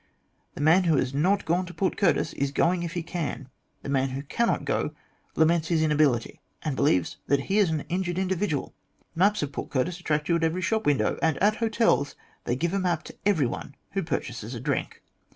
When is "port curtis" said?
1.75-2.33, 9.51-9.99